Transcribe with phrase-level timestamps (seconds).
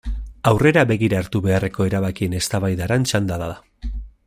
[0.51, 3.51] Aurrera begira hartu beharreko erabakien eztabaidaran txanda da.